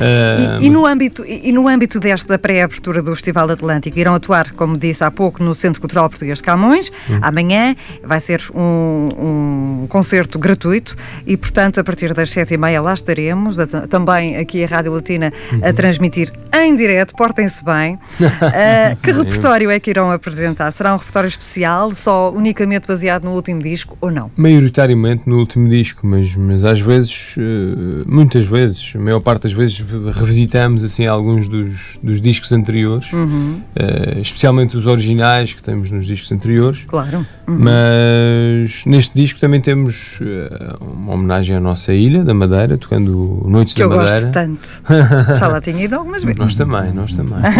Eh, 0.00 0.58
E, 0.60 0.66
e 0.66 0.70
no 0.70 0.86
âmbito, 0.86 1.24
e, 1.24 1.48
e 1.48 1.52
no 1.52 1.68
âmbito 1.68 1.98
desta 2.00 2.38
pré-abertura 2.38 3.02
do 3.02 3.14
Festival 3.14 3.50
Atlântico, 3.50 3.98
irão 3.98 4.14
atuar, 4.14 4.52
como 4.52 4.76
disse 4.76 5.02
há 5.04 5.10
pouco, 5.10 5.42
no 5.42 5.54
Centro 5.54 5.80
Cultural 5.80 6.08
Português 6.08 6.38
de 6.38 6.44
Camões. 6.44 6.90
Amanhã 7.22 7.74
vai 8.04 8.20
ser 8.20 8.42
um, 8.54 9.82
um 9.82 9.86
concerto 9.88 10.38
gratuito 10.38 10.96
e, 11.26 11.36
portanto, 11.36 11.78
a 11.80 11.84
partir 11.84 12.12
das 12.14 12.30
sete 12.30 12.54
e 12.54 12.58
meia 12.58 12.80
lá 12.80 12.94
estaremos. 12.94 13.58
a- 13.60 13.66
também 13.88 14.36
aqui 14.36 14.62
a 14.64 14.66
Rádio 14.66 14.92
Latina 14.92 15.32
a 15.62 15.72
transmitir 15.72 16.32
em 16.54 16.74
direto. 16.76 17.14
Portem-se 17.14 17.64
bem. 17.64 17.98
Ah, 18.42 18.94
que 19.02 19.12
Sim. 19.12 19.18
repertório 19.22 19.70
é 19.70 19.78
que 19.80 19.90
irão 19.90 20.10
apresentar? 20.10 20.70
Será 20.70 20.94
um 20.94 20.96
repertório 20.96 21.28
especial, 21.28 21.90
só 21.92 22.30
unicamente 22.50 22.86
baseado 22.88 23.24
no 23.24 23.32
último 23.32 23.62
disco 23.62 23.96
ou 24.00 24.10
não? 24.10 24.30
maioritariamente 24.36 25.22
no 25.26 25.38
último 25.38 25.68
disco, 25.68 26.04
mas, 26.06 26.34
mas 26.34 26.64
às 26.64 26.80
vezes, 26.80 27.36
eh, 27.38 28.02
muitas 28.06 28.44
vezes, 28.44 28.92
a 28.96 28.98
maior 28.98 29.20
parte 29.20 29.44
das 29.44 29.52
vezes 29.52 29.80
revisitamos 30.12 30.82
assim 30.82 31.06
alguns 31.06 31.48
dos, 31.48 31.98
dos 32.02 32.20
discos 32.20 32.52
anteriores, 32.52 33.12
Uhum, 33.12 33.60
eh, 33.76 34.18
especialmente 34.20 34.76
os 34.76 34.86
originais 34.86 35.54
que 35.54 35.62
temos 35.62 35.90
nos 35.90 36.06
discos 36.06 36.30
anteriores. 36.32 36.84
claro. 36.86 37.24
Uhum. 37.46 37.58
Mas 37.58 38.84
neste 38.86 39.14
disco 39.16 39.38
também 39.40 39.60
temos 39.60 40.18
eh, 40.22 40.76
uma 40.80 41.14
homenagem 41.14 41.56
à 41.56 41.60
nossa 41.60 41.92
ilha 41.92 42.22
da 42.24 42.32
Madeira, 42.34 42.76
tocando 42.78 43.42
Noites 43.46 43.74
Que 43.74 43.80
da 43.80 43.86
eu 43.86 43.90
Madeira. 43.90 44.12
gosto 44.14 44.32
tanto. 44.32 44.82
Já 45.38 45.48
lá 45.48 45.60
tinha 45.60 45.84
ido 45.84 45.94
algumas 45.96 46.22
vezes. 46.22 46.38
Nós 46.38 46.56
também, 46.56 46.92
nós 46.92 47.14
também. 47.14 47.38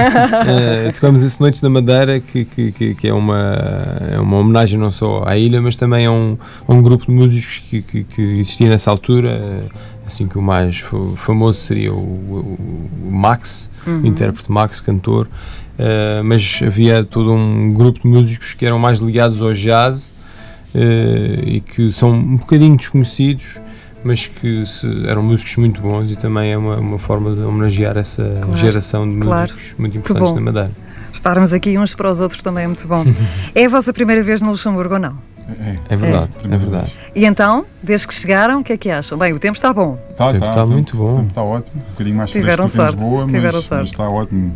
Eh, 0.46 0.90
tocamos 0.92 1.22
esse 1.22 1.40
Noites 1.40 1.60
da 1.60 1.68
Madeira, 1.68 2.20
que, 2.20 2.44
que, 2.44 2.72
que, 2.72 2.94
que 2.94 3.08
é, 3.08 3.12
uma, 3.14 3.56
é 4.12 4.18
uma 4.18 4.38
homenagem 4.38 4.78
não 4.80 4.90
só 4.90 5.22
à 5.26 5.36
ilha, 5.36 5.60
mas 5.60 5.76
também 5.76 6.06
a 6.06 6.10
um, 6.12 6.36
a 6.66 6.72
um 6.72 6.82
grupo 6.82 7.04
de 7.06 7.12
músicos 7.12 7.58
que, 7.70 7.82
que, 7.82 8.04
que 8.04 8.22
existia 8.40 8.68
nessa 8.68 8.90
altura. 8.90 9.30
eh, 9.30 9.64
Assim 10.06 10.26
que 10.26 10.36
o 10.36 10.42
mais 10.42 10.78
fa- 10.80 10.96
famoso 11.14 11.60
seria 11.60 11.92
o, 11.92 11.96
o- 11.96 12.58
o 13.06 13.12
Max, 13.12 13.70
o 13.86 14.04
intérprete 14.04 14.50
Max, 14.50 14.80
cantor. 14.80 15.28
Eh, 15.78 16.20
mas 16.24 16.60
havia 16.66 17.04
todo 17.04 17.32
um 17.32 17.72
grupo 17.72 18.00
de 18.00 18.08
músicos 18.08 18.52
que 18.54 18.66
eram 18.66 18.76
mais 18.76 18.98
ligados 18.98 19.40
ao 19.40 19.52
jazz 19.52 20.12
eh, 20.74 21.42
e 21.46 21.60
que 21.60 21.90
são 21.92 22.10
um 22.12 22.36
bocadinho 22.38 22.76
desconhecidos, 22.76 23.60
mas 24.02 24.26
que 24.26 24.66
se- 24.66 25.06
eram 25.06 25.22
músicos 25.22 25.56
muito 25.58 25.80
bons 25.80 26.10
e 26.10 26.16
também 26.16 26.52
é 26.52 26.58
uma, 26.58 26.76
uma 26.78 26.98
forma 26.98 27.34
de 27.34 27.42
homenagear 27.42 27.96
essa 27.96 28.24
Claro, 28.42 28.56
geração 28.56 29.08
de 29.08 29.20
claro. 29.20 29.52
músicos 29.52 29.74
muito 29.78 29.96
importantes 29.98 30.32
da 30.32 30.40
Madeira. 30.40 30.70
Estarmos 31.12 31.52
aqui 31.52 31.78
uns 31.78 31.94
para 31.94 32.10
os 32.10 32.20
outros 32.20 32.42
também 32.42 32.64
é 32.64 32.66
muito 32.66 32.86
bom. 32.86 33.04
é 33.54 33.64
a 33.64 33.68
vossa 33.68 33.92
primeira 33.92 34.22
vez 34.22 34.40
no 34.40 34.50
Luxemburgo 34.50 34.94
ou 34.94 35.00
não? 35.00 35.30
É 35.88 35.96
verdade, 35.96 36.30
é, 36.36 36.38
primeira 36.38 36.64
verdade. 36.64 36.92
E 37.14 37.24
então, 37.26 37.64
desde 37.82 38.06
que 38.06 38.14
chegaram, 38.14 38.60
o 38.60 38.64
que 38.64 38.72
é 38.72 38.76
que 38.76 38.88
acham? 38.88 39.18
Bem, 39.18 39.32
o 39.32 39.38
tempo 39.38 39.56
está 39.56 39.72
bom. 39.72 39.98
Tá, 40.16 40.28
O 40.28 40.32
tempo 40.32 40.50
tá 40.50 40.64
muito 40.64 40.96
bom. 40.96 41.26
Está 41.26 41.42
ótimo. 41.42 41.82
Um 41.82 41.90
bocadinho 41.90 42.16
mais 42.16 42.30
Tiveram 42.30 42.68
fresco 42.68 42.76
que 42.76 42.82
em 42.82 42.86
sorte, 42.86 43.00
Lisboa, 43.02 43.22
mas, 43.24 43.34
tiveram 43.34 43.56
mas 43.58 43.64
sorte. 43.64 43.86
está 43.86 44.08
ótimo. 44.08 44.52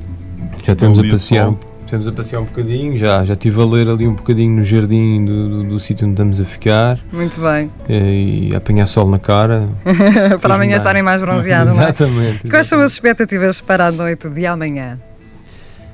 Já 0.64 0.72
estamos 0.72 0.98
a 0.98 1.02
passear. 1.02 1.44
sol. 1.46 1.58
Estivemos 1.80 2.08
a 2.08 2.12
passear 2.12 2.40
um 2.40 2.44
bocadinho, 2.44 2.96
já, 2.96 3.24
já 3.24 3.34
estive 3.34 3.60
a 3.60 3.64
ler 3.64 3.88
ali 3.90 4.08
um 4.08 4.14
bocadinho 4.14 4.56
no 4.56 4.64
jardim 4.64 5.24
do, 5.24 5.48
do, 5.48 5.68
do 5.68 5.78
sítio 5.80 6.06
onde 6.06 6.14
estamos 6.14 6.40
a 6.40 6.44
ficar 6.44 6.98
Muito 7.12 7.38
bem. 7.40 7.70
eh, 7.88 8.48
e 8.48 8.54
a 8.54 8.58
apanhar 8.58 8.86
sol 8.86 9.08
na 9.08 9.18
cara. 9.18 9.68
para 10.40 10.54
amanhã 10.54 10.76
estarem 10.76 11.02
mais 11.02 11.20
bronzeados, 11.20 11.76
não 11.76 11.82
é? 11.82 11.88
Exatamente. 11.90 12.48
Quais 12.48 12.66
são 12.66 12.80
as 12.80 12.92
expectativas 12.92 13.60
para 13.60 13.88
a 13.88 13.92
noite 13.92 14.28
de 14.30 14.46
amanhã? 14.46 14.98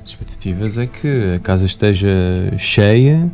As 0.03 0.09
expectativas 0.09 0.77
é 0.77 0.87
que 0.87 1.35
a 1.35 1.39
casa 1.39 1.65
esteja 1.65 2.09
cheia, 2.57 3.29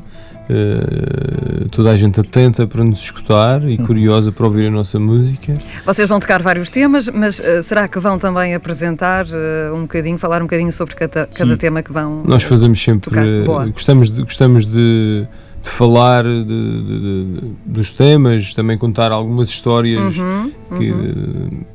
eh, 0.50 1.66
toda 1.72 1.92
a 1.92 1.98
gente 1.98 2.20
atenta 2.20 2.68
para 2.68 2.84
nos 2.84 3.00
escutar 3.02 3.62
Uhum. 3.62 3.70
e 3.70 3.78
curiosa 3.78 4.32
para 4.32 4.46
ouvir 4.46 4.68
a 4.68 4.72
nossa 4.72 5.00
música. 5.00 5.58
Vocês 5.86 6.08
vão 6.10 6.20
tocar 6.20 6.42
vários 6.42 6.70
temas, 6.70 7.08
mas 7.10 7.40
eh, 7.40 7.62
será 7.62 7.88
que 7.88 8.00
vão 8.00 8.20
também 8.20 8.54
apresentar 8.54 9.26
eh, 9.32 9.72
um 9.74 9.82
bocadinho, 9.82 10.18
falar 10.18 10.42
um 10.42 10.46
bocadinho 10.46 10.72
sobre 10.74 10.96
cada, 10.96 11.28
cada 11.28 11.58
tema 11.58 11.82
que 11.82 11.92
vão. 11.92 12.24
Nós 12.26 12.44
fazemos 12.44 12.82
sempre, 12.84 13.12
gostamos 13.72 14.12
de, 14.12 14.22
gostamos 14.24 14.66
de, 14.66 15.26
de 15.64 15.70
falar 15.70 16.24
de- 16.24 16.44
de- 16.46 17.42
dos 17.66 17.94
temas, 17.94 18.54
também 18.54 18.78
contar 18.78 19.12
algumas 19.12 19.50
histórias 19.50 20.18
Uhum, 20.18 20.52
que, 20.78 20.92
que 20.94 21.66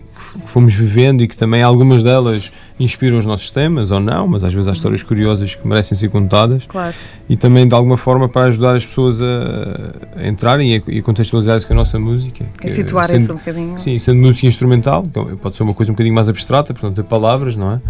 fomos 0.46 0.74
vivendo 0.74 1.22
e 1.22 1.28
que 1.28 1.36
também 1.36 1.62
algumas 1.62 2.02
delas 2.02 2.52
inspiram 2.82 3.18
os 3.18 3.26
nossos 3.26 3.50
temas 3.50 3.90
ou 3.90 4.00
não, 4.00 4.26
mas 4.26 4.44
às 4.44 4.52
vezes 4.52 4.68
há 4.68 4.72
histórias 4.72 5.02
curiosas 5.02 5.54
que 5.54 5.66
merecem 5.66 5.96
ser 5.96 6.08
contadas 6.08 6.64
claro. 6.66 6.94
e 7.28 7.36
também 7.36 7.66
de 7.66 7.74
alguma 7.74 7.96
forma 7.96 8.28
para 8.28 8.46
ajudar 8.46 8.74
as 8.76 8.84
pessoas 8.84 9.20
a, 9.20 9.26
a 10.16 10.26
entrarem 10.26 10.74
e 10.74 10.76
a, 10.76 11.00
a 11.00 11.02
contextualizar-se 11.02 11.66
com 11.66 11.72
a 11.72 11.76
nossa 11.76 11.98
música. 11.98 12.44
E 12.56 12.62
que, 12.62 12.70
situarem-se 12.70 13.16
um 13.16 13.20
sendo- 13.28 13.38
bocadinho. 13.38 13.78
Sim, 13.78 13.98
sendo 13.98 14.20
música 14.20 14.46
instrumental, 14.46 15.02
que 15.02 15.36
pode 15.36 15.56
ser 15.56 15.62
uma 15.62 15.74
coisa 15.74 15.92
um 15.92 15.94
bocadinho 15.94 16.14
mais 16.14 16.28
abstrata, 16.28 16.72
portanto, 16.72 16.96
ter 16.96 17.04
palavras, 17.04 17.56
não 17.56 17.72
é? 17.72 17.80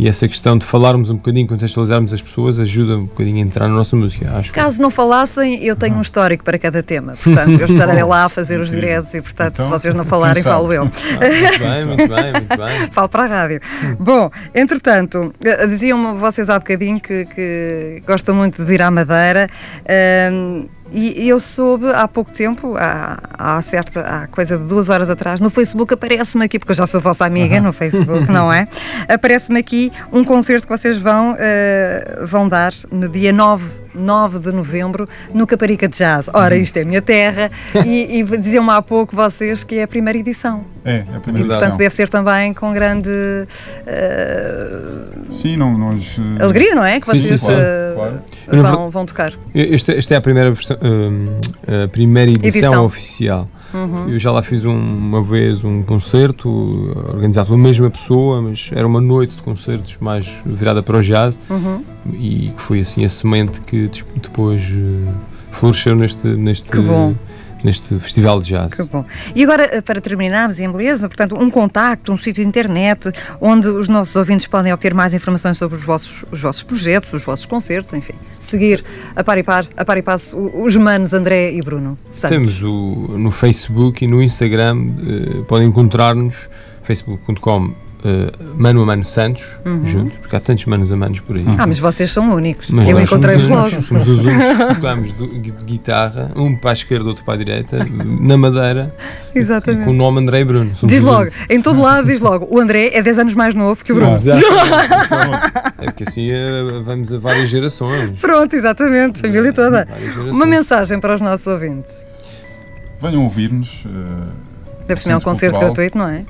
E 0.00 0.08
essa 0.08 0.26
questão 0.26 0.56
de 0.56 0.64
falarmos 0.64 1.10
um 1.10 1.16
bocadinho, 1.16 1.46
contextualizarmos 1.46 2.14
as 2.14 2.22
pessoas, 2.22 2.58
ajuda 2.58 2.96
um 2.96 3.04
bocadinho 3.04 3.36
a 3.36 3.40
entrar 3.40 3.68
na 3.68 3.74
nossa 3.74 3.94
música, 3.94 4.34
acho. 4.34 4.50
Caso 4.50 4.80
não 4.80 4.90
falassem, 4.90 5.62
eu 5.62 5.76
tenho 5.76 5.94
um 5.94 6.00
histórico 6.00 6.42
para 6.42 6.58
cada 6.58 6.82
tema. 6.82 7.12
Portanto, 7.22 7.60
eu 7.60 7.66
estarei 7.66 8.02
lá 8.02 8.24
a 8.24 8.28
fazer 8.30 8.58
os 8.60 8.70
diretos 8.70 9.12
e, 9.12 9.20
portanto, 9.20 9.56
se 9.56 9.60
Então, 9.60 9.78
vocês 9.78 9.94
não 9.94 10.06
falarem, 10.06 10.42
falo 10.42 10.72
eu. 10.72 10.84
Ah, 10.84 10.88
muito 11.28 11.58
bem, 11.58 11.84
muito 11.84 12.08
bem, 12.14 12.32
muito 12.32 12.56
bem. 12.56 12.88
Falo 12.90 13.08
para 13.10 13.24
a 13.24 13.26
rádio. 13.26 13.60
Bom, 13.98 14.30
entretanto, 14.54 15.34
eh, 15.44 15.66
diziam-me 15.66 16.18
vocês 16.18 16.48
há 16.48 16.58
bocadinho 16.58 16.98
que, 16.98 17.26
que 17.26 18.02
gostam 18.06 18.34
muito 18.34 18.64
de 18.64 18.72
ir 18.72 18.80
à 18.80 18.90
Madeira. 18.90 19.50
Ahm, 19.86 20.64
e 20.92 21.28
eu 21.28 21.38
soube 21.38 21.86
há 21.86 22.06
pouco 22.08 22.32
tempo, 22.32 22.76
há, 22.76 23.18
há 23.38 23.62
certa 23.62 24.00
há 24.00 24.26
coisa 24.26 24.58
de 24.58 24.64
duas 24.64 24.88
horas 24.88 25.08
atrás, 25.08 25.40
no 25.40 25.50
Facebook 25.50 25.94
aparece-me 25.94 26.44
aqui, 26.44 26.58
porque 26.58 26.72
eu 26.72 26.76
já 26.76 26.86
sou 26.86 27.00
vossa 27.00 27.24
amiga 27.24 27.60
no 27.60 27.72
Facebook, 27.72 28.30
não 28.30 28.52
é? 28.52 28.68
Aparece-me 29.08 29.60
aqui 29.60 29.92
um 30.12 30.24
concerto 30.24 30.66
que 30.66 30.76
vocês 30.76 30.96
vão, 30.98 31.32
uh, 31.32 32.26
vão 32.26 32.48
dar 32.48 32.72
no 32.90 33.08
dia 33.08 33.32
9, 33.32 33.64
9 33.94 34.38
de 34.40 34.52
novembro 34.52 35.08
no 35.34 35.46
Caparica 35.46 35.88
de 35.88 35.98
Jazz. 35.98 36.28
Ora, 36.32 36.56
isto 36.56 36.76
é 36.76 36.82
a 36.82 36.84
minha 36.84 37.02
terra 37.02 37.50
e, 37.84 38.18
e 38.18 38.38
diziam-me 38.38 38.70
há 38.70 38.82
pouco 38.82 39.14
vocês 39.14 39.64
que 39.64 39.76
é 39.76 39.82
a 39.82 39.88
primeira 39.88 40.18
edição. 40.18 40.64
É, 40.84 41.04
é 41.12 41.16
a 41.16 41.20
primeira 41.20 41.46
E 41.46 41.50
portanto 41.50 41.74
edição. 41.74 41.78
deve 41.78 41.94
ser 41.94 42.08
também 42.08 42.54
com 42.54 42.72
grande 42.72 43.10
uh, 43.10 43.46
Sim, 45.32 45.56
não, 45.56 45.76
nós. 45.76 46.18
eh, 46.18 46.42
alegria, 46.42 46.74
não 46.74 46.84
é? 46.84 47.00
Que 47.00 47.06
Sim, 47.06 47.20
sim, 47.20 47.36
vocês 47.36 47.42
claro, 47.42 47.60
uh, 47.60 47.94
claro. 47.94 48.20
Eu 48.48 48.62
não 48.62 48.72
vão, 48.76 48.90
vão 48.90 49.06
tocar. 49.06 49.32
Esta, 49.54 49.92
esta 49.92 50.14
é 50.14 50.16
a 50.16 50.20
primeira, 50.20 50.50
versão, 50.50 50.76
hum, 50.82 51.36
a 51.84 51.88
primeira 51.88 52.30
edição, 52.30 52.48
Edição. 52.48 52.84
oficial. 52.84 53.48
Uhum. 53.72 54.08
Eu 54.08 54.18
já 54.18 54.32
lá 54.32 54.42
fiz 54.42 54.64
um- 54.64 54.76
uma 54.76 55.22
vez 55.22 55.62
um 55.64 55.82
concerto 55.82 56.48
organizado 57.08 57.46
pela 57.48 57.58
mesma 57.58 57.88
pessoa, 57.90 58.42
mas 58.42 58.68
era 58.72 58.86
uma 58.86 59.00
noite 59.00 59.36
de 59.36 59.42
concertos 59.42 59.96
mais 60.00 60.40
virada 60.44 60.82
para 60.82 60.96
o 60.96 61.02
jazz 61.02 61.38
Uhum. 61.48 61.84
e 62.14 62.52
que 62.56 62.60
foi 62.60 62.80
assim 62.80 63.04
a 63.04 63.08
semente 63.08 63.60
que 63.60 63.88
depois 64.20 64.62
eh, 64.72 65.12
floresceu 65.52 65.94
neste, 65.94 66.26
neste, 66.26 66.68
Que 66.68 66.78
bom. 66.80 67.14
Neste 67.64 67.98
festival 67.98 68.40
de 68.40 68.48
jazz. 68.48 68.74
Que 68.74 68.82
bom. 68.82 69.04
E 69.34 69.42
agora, 69.44 69.68
eh, 69.72 69.80
para 69.80 70.00
terminarmos, 70.00 70.60
em 70.60 70.70
beleza, 70.70 71.08
portanto, 71.08 71.36
um 71.36 71.50
contacto, 71.50 72.12
um 72.12 72.16
sítio 72.16 72.42
de 72.42 72.48
internet, 72.48 73.10
onde 73.40 73.68
os 73.68 73.88
nossos 73.88 74.14
ouvintes 74.16 74.46
podem 74.46 74.72
obter 74.72 74.94
mais 74.94 75.14
informações 75.14 75.58
sobre 75.58 75.76
os 75.78 75.84
vossos, 75.84 76.24
os 76.30 76.40
vossos 76.40 76.62
projetos, 76.62 77.12
os 77.12 77.24
vossos 77.24 77.46
concertos, 77.46 77.92
enfim. 77.92 78.14
Seguir 78.38 78.84
a 79.14 79.22
par 79.22 79.38
e, 79.38 79.42
par, 79.42 79.66
a 79.76 79.84
par 79.84 79.98
e 79.98 80.02
passo 80.02 80.36
os 80.36 80.76
manos 80.76 81.12
André 81.12 81.52
e 81.52 81.60
Bruno. 81.60 81.98
Santos. 82.08 82.30
Temos 82.30 82.62
o, 82.62 83.16
no 83.18 83.30
Facebook 83.30 84.04
e 84.04 84.08
no 84.08 84.22
Instagram, 84.22 84.76
eh, 84.78 85.42
podem 85.46 85.68
encontrar-nos, 85.68 86.48
facebook.com 86.82 87.89
eh, 88.04 88.32
Mano 88.56 88.82
a 88.82 88.86
Mano 88.86 89.04
Santos, 89.04 89.44
junto, 89.84 90.12
porque 90.18 90.34
há 90.36 90.40
tantos 90.40 90.64
manos 90.66 90.90
a 90.92 90.96
manos 90.96 91.20
por 91.20 91.36
aí. 91.36 91.44
Ah, 91.58 91.66
mas 91.66 91.78
vocês 91.78 92.10
são 92.10 92.30
únicos. 92.34 92.70
Mas 92.70 92.88
Eu 92.88 92.98
encontrei-vos 93.00 93.46
somos, 93.46 93.70
logo. 93.72 93.80
os- 93.80 93.86
somos 93.86 94.08
os 94.08 94.24
únicos 94.24 94.48
que 94.56 94.74
tocamos 94.74 95.12
do- 95.12 95.26
de 95.40 95.50
André 102.58 102.90
é 102.94 103.02
10 103.02 103.18
anos 103.18 103.34
mais 103.34 103.54
novo 103.54 103.82
que 103.84 103.92
o 103.92 103.96
Bruno. 103.96 104.12
Exatamente. 104.12 104.50
É 105.80 105.84
porque 105.86 106.02
assim 106.04 106.30
eh, 106.30 106.62
vamos 106.84 107.10
a 107.12 107.18
várias 107.18 107.48
gerações. 107.48 108.18
Pronto, 108.20 108.54
exatamente, 108.54 109.20
família 109.20 109.50
toda. 109.52 109.86
Várias 109.88 110.12
gerações. 110.14 110.36
Uma 110.36 110.46
mensagem 110.46 111.00
para 111.00 111.14
os 111.14 111.20
nossos 111.22 111.46
ouvintes. 111.46 112.04
Venham 113.00 113.22
ouvir-nos. 113.22 113.84
eh, 113.86 114.50
Deve 114.86 115.00
ser 115.00 115.14
um 115.14 115.20
concerto 115.20 115.54
Cultural. 115.54 115.74
gratuito, 115.74 115.96
não 115.98 116.08
é? 116.08 116.24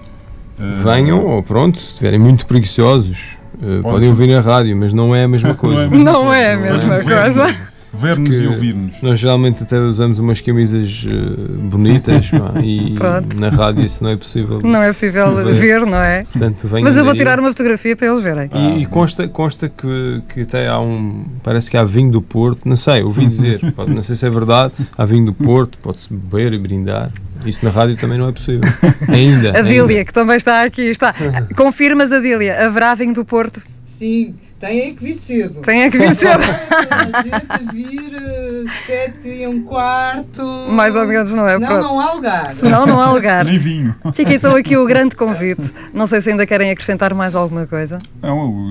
Eh, 0.61 0.83
Venham, 0.85 1.25
ou 1.25 1.43
pronto, 1.43 1.79
se 1.79 1.89
estiverem 1.93 2.19
muito 2.19 2.47
preguiçosos, 2.47 3.39
eh, 3.63 3.81
podem 3.83 4.03
ser. 4.03 4.09
ouvir 4.09 4.27
na 4.29 4.41
rádio, 4.41 4.77
mas 4.77 4.93
não 4.93 5.15
é 5.15 5.25
a 5.25 5.29
mesma 5.29 5.55
coisa. 5.55 5.87
Não 5.89 6.33
é 6.33 6.55
a 6.55 6.57
mesma 6.59 7.01
coisa. 7.03 7.55
Ver-nos 7.93 8.41
e 8.41 8.47
ouvir-nos. 8.47 9.03
Nós 9.03 9.19
geralmente 9.19 9.63
até 9.63 9.79
usamos 9.79 10.19
umas 10.19 10.41
camisas 10.41 11.05
eh, 11.09 11.59
bonitas 11.59 12.31
pá, 12.31 12.61
e 12.63 12.95
Pronto. 12.99 13.39
na 13.39 13.49
rádio 13.49 13.85
isso 13.85 14.03
não 14.05 14.11
é 14.11 14.17
possível. 14.17 14.61
Não 14.63 14.83
é 14.83 14.89
possível 14.89 15.35
Ver. 15.37 15.55
ver, 15.55 15.87
não 15.87 15.99
é? 15.99 16.25
Portanto, 16.25 16.69
Mas 16.83 16.97
eu 16.97 17.05
vou 17.05 17.15
tirar 17.15 17.41
uma 17.41 17.49
fotografia 17.49 17.97
para 17.97 18.07
eles 18.07 18.21
verem. 18.23 18.51
E, 18.55 18.83
e 18.83 18.87
consta, 18.87 19.27
consta 19.29 19.69
que, 19.69 20.23
que 20.29 20.41
até 20.43 20.69
há 20.69 20.79
um. 20.79 21.25
Parece 21.43 21.71
que 21.71 21.77
há 21.77 21.85
vinho 21.85 22.13
do 22.13 22.23
Porto, 22.23 22.61
não 22.69 22.77
sei, 22.77 23.03
ouvi 23.03 23.27
dizer, 23.27 23.61
pode, 23.73 23.93
não 23.93 24.03
sei 24.03 24.15
se 24.15 24.27
é 24.27 24.31
verdade, 24.31 24.73
há 24.97 25.05
vinho 25.05 25.27
do 25.27 25.35
Porto, 25.35 25.77
pode-se 25.79 26.13
beber 26.13 26.53
e 26.53 26.59
brindar. 26.59 27.11
Isso 27.45 27.65
na 27.65 27.71
rádio 27.71 27.97
também 27.97 28.19
não 28.19 28.29
é 28.29 28.33
possível. 28.33 28.61
Ainda. 29.09 29.59
A 29.59 29.63
Dília, 29.63 29.81
ainda. 29.81 30.05
que 30.05 30.13
também 30.13 30.37
está 30.37 30.63
aqui, 30.63 30.83
está. 30.83 31.15
Confirmas 31.57 32.13
a 32.13 32.21
Dília, 32.21 32.67
haverá 32.67 32.95
vinho 32.95 33.15
do 33.15 33.25
Porto? 33.25 33.63
Sim, 33.99 34.35
tem 34.61 34.81
é 34.83 34.91
que 34.91 35.03
vir 35.03 35.17
cedo. 35.17 35.61
Tem 35.63 35.83
é 35.85 35.91
que 35.91 35.97
vir 35.97 36.15
cedo. 36.15 36.43
A 36.91 37.23
gente 37.23 37.73
vir 37.73 38.15
eh, 38.15 38.65
sete 38.87 39.29
e 39.29 39.47
um 39.47 39.63
quarto. 39.63 40.45
Mais 40.71 40.95
ou 40.95 41.07
menos, 41.07 41.33
não 41.33 41.49
é? 41.49 41.59
Não, 41.59 41.67
Pronto. 41.67 41.83
não 41.83 41.99
há 41.99 42.13
lugar. 42.13 42.53
Senão 42.53 42.85
não 42.85 43.01
há 43.01 43.11
lugar. 43.11 43.43
Nem 43.43 43.59
vinho. 43.59 43.97
Fica 44.13 44.35
então 44.35 44.55
aqui 44.55 44.77
o 44.77 44.85
grande 44.85 45.17
convite. 45.17 45.73
Não 45.95 46.07
sei 46.07 46.21
se 46.21 46.31
ainda 46.31 46.45
querem 46.45 46.71
acrescentar 46.71 47.15
mais 47.15 47.35
alguma 47.35 47.67
coisa. 47.67 47.99
Não, 48.21 48.71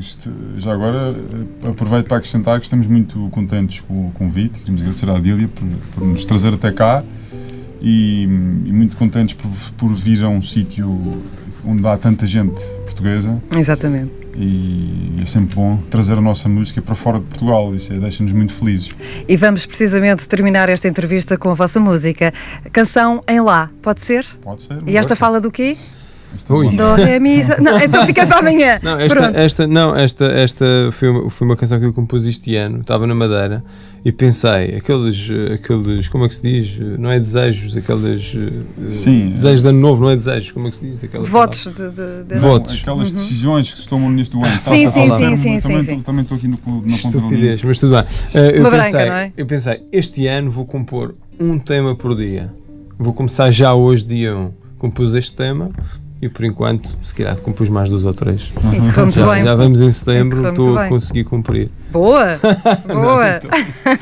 já 0.57 0.73
agora 0.73 1.15
eh, 1.63 1.69
aproveito 1.69 2.05
para 2.05 2.17
acrescentar 2.17 2.59
que 2.59 2.65
estamos 2.65 2.85
muito 2.85 3.27
contentes 3.31 3.79
com 3.79 4.09
o 4.09 4.11
convite. 4.11 4.59
Queremos 4.59 4.81
agradecer 4.81 5.09
à 5.09 5.19
Dília 5.19 5.47
por, 5.47 5.65
por 5.95 6.05
nos 6.05 6.23
trazer 6.23 6.53
até 6.53 6.71
cá 6.71 7.03
e, 7.81 8.25
e 8.25 8.71
muito 8.71 8.95
contentes 8.95 9.33
por, 9.33 9.49
por 9.75 9.95
vir 9.95 10.23
a 10.23 10.29
um 10.29 10.41
sítio 10.41 11.19
onde 11.65 11.87
há 11.87 11.97
tanta 11.97 12.27
gente 12.27 12.61
portuguesa 12.85 13.41
Exatamente. 13.57 14.28
E 14.39 15.19
é 15.21 15.25
sempre 15.25 15.55
bom 15.55 15.77
trazer 15.89 16.13
a 16.17 16.21
nossa 16.21 16.47
música 16.47 16.81
para 16.81 16.95
fora 16.95 17.19
de 17.19 17.25
Portugal. 17.25 17.75
Isso 17.75 17.91
é- 17.93 17.97
deixa-nos 17.97 18.31
muito 18.31 18.53
felizes. 18.53 18.91
E 19.27 19.35
vamos 19.35 19.65
precisamente 19.65 20.27
terminar 20.27 20.69
esta 20.69 20.87
entrevista 20.87 21.37
com 21.37 21.49
a 21.49 21.53
vossa 21.53 21.79
música. 21.79 22.33
Canção 22.71 23.19
em 23.27 23.41
Lá, 23.41 23.69
pode 23.81 24.01
ser? 24.01 24.25
Pode 24.41 24.61
ser? 24.63 24.77
E 24.87 24.95
esta 24.97 25.15
fala 25.15 25.41
do 25.41 25.51
quê? 25.51 25.75
É 26.31 26.75
Do, 26.75 26.93
ré, 26.95 27.19
mi, 27.19 27.41
Não, 27.59 27.79
então 27.79 28.05
fica 28.05 28.25
para 28.25 28.39
amanhã. 28.39 28.79
Não, 28.83 28.97
esta, 28.99 29.31
esta, 29.35 29.67
não, 29.67 29.95
esta, 29.95 30.25
esta 30.25 30.65
foi, 30.91 31.09
uma, 31.09 31.29
foi 31.29 31.47
uma 31.47 31.57
canção 31.57 31.79
que 31.79 31.85
eu 31.85 31.93
compus 31.93 32.25
este 32.25 32.55
ano, 32.55 32.81
estava 32.81 33.07
na 33.07 33.15
Madeira 33.15 33.63
e 34.03 34.11
pensei, 34.11 34.75
aqueles, 34.77 35.29
aqueles, 35.53 36.07
como 36.07 36.23
é 36.25 36.27
que 36.29 36.35
se 36.35 36.41
diz? 36.41 36.79
Não 36.97 37.11
é 37.11 37.19
desejos, 37.19 37.75
aqueles 37.75 38.33
eh, 38.35 38.89
Sim. 38.91 39.31
desejos 39.31 39.61
de 39.63 39.67
ano 39.69 39.79
novo, 39.79 40.01
não 40.03 40.09
é 40.09 40.15
desejos, 40.15 40.51
como 40.51 40.67
é 40.67 40.69
que 40.69 40.77
se 40.77 40.85
diz? 40.87 41.03
Aquela 41.03 41.23
Votos 41.23 41.63
de. 41.65 41.71
de- 41.73 42.23
de- 42.23 42.35
Não, 42.35 42.41
Votos. 42.41 42.79
Aquelas 42.81 43.11
decisões 43.11 43.73
que 43.73 43.79
se 43.79 43.89
tomam 43.89 44.09
neste 44.09 44.35
ano. 44.37 44.45
Uhum. 44.45 44.55
Sim, 44.55 44.85
Tá, 44.85 44.91
tá, 44.91 44.91
sim, 44.91 45.07
tá, 45.09 45.17
sim, 45.17 45.29
tá, 45.31 45.37
sim, 45.37 45.59
também, 45.59 45.81
sim, 45.81 45.95
sim. 45.95 45.99
Também 46.01 46.21
estou 46.23 46.37
aqui 46.37 46.47
no, 46.47 46.59
na. 46.85 46.95
Estupidez, 46.95 47.63
mas 47.63 47.79
tudo 47.79 47.95
bem. 47.95 48.03
Eh, 48.33 48.57
eu, 48.57 48.61
Uma 48.61 48.71
pensei, 48.71 48.91
branca, 48.91 49.05
não 49.09 49.15
é? 49.15 49.31
eu 49.37 49.45
pensei, 49.45 49.81
este 49.91 50.27
ano 50.27 50.49
vou 50.49 50.65
compor 50.65 51.13
um 51.39 51.59
tema 51.59 51.95
por 51.95 52.15
dia. 52.15 52.53
Vou 52.97 53.13
começar 53.13 53.49
já 53.51 53.73
hoje, 53.73 54.05
dia 54.05 54.35
1. 54.35 54.51
Compus 54.77 55.13
este 55.13 55.33
tema 55.35 55.69
e 56.21 56.27
por 56.29 56.43
enquanto, 56.45 56.89
se 57.01 57.13
calhar, 57.15 57.35
compus 57.37 57.69
mais 57.69 57.89
dois 57.89 58.03
ou 58.03 58.13
três. 58.13 58.51
Já, 59.13 59.43
já 59.43 59.55
vamos 59.55 59.81
em 59.81 59.89
setembro, 59.89 60.47
estou 60.49 60.77
a 60.77 60.87
conseguir 60.87 61.23
cumprir. 61.25 61.69
Boa, 61.91 62.39
boa. 62.87 63.39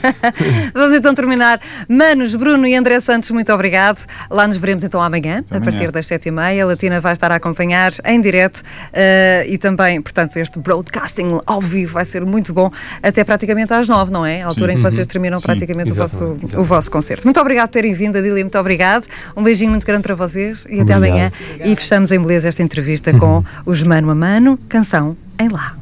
Vamos 0.73 0.97
então 0.97 1.13
terminar. 1.15 1.59
Manos, 1.87 2.35
Bruno 2.35 2.67
e 2.67 2.75
André 2.75 2.99
Santos, 2.99 3.31
muito 3.31 3.51
obrigado. 3.53 4.05
Lá 4.29 4.45
nos 4.47 4.57
veremos 4.57 4.83
então 4.83 5.01
amanhã, 5.01 5.43
a 5.49 5.55
amanhã. 5.55 5.71
partir 5.71 5.91
das 5.91 6.05
sete 6.07 6.27
e 6.27 6.31
meia. 6.31 6.63
A 6.63 6.67
Latina 6.67 6.99
vai 6.99 7.13
estar 7.13 7.31
a 7.31 7.35
acompanhar 7.35 7.93
em 8.05 8.19
direto 8.19 8.61
eh, 8.91 9.45
e 9.47 9.57
também, 9.57 10.01
portanto, 10.01 10.37
este 10.37 10.59
broadcasting 10.59 11.39
ao 11.45 11.61
vivo 11.61 11.93
vai 11.93 12.05
ser 12.05 12.25
muito 12.25 12.53
bom 12.53 12.69
até 13.01 13.23
praticamente 13.23 13.73
às 13.73 13.87
nove, 13.87 14.11
não 14.11 14.25
é? 14.25 14.41
A 14.41 14.47
altura 14.47 14.73
em 14.73 14.77
que 14.77 14.83
vocês 14.83 15.07
terminam 15.07 15.39
Sim, 15.39 15.45
praticamente 15.45 15.91
o 15.91 15.95
vosso, 15.95 16.23
exatamente, 16.23 16.57
o 16.57 16.63
vosso 16.63 16.91
concerto. 16.91 17.25
Muito 17.25 17.39
obrigado 17.39 17.67
por 17.69 17.73
terem 17.73 17.93
vindo, 17.93 18.17
Adília, 18.17 18.43
muito 18.43 18.57
obrigado. 18.57 19.05
Um 19.35 19.43
beijinho 19.43 19.71
muito 19.71 19.85
grande 19.85 20.03
para 20.03 20.15
vocês 20.15 20.65
e 20.69 20.81
até 20.81 20.95
Obrigado. 20.95 21.09
amanhã. 21.09 21.31
E 21.63 21.75
fechamos 21.75 22.11
em 22.11 22.19
beleza 22.19 22.49
esta 22.49 22.61
entrevista 22.61 23.13
com 23.13 23.43
os 23.65 23.81
Mano 23.83 24.09
a 24.11 24.15
Mano, 24.15 24.59
canção 24.67 25.15
em 25.39 25.47
Lá. 25.49 25.75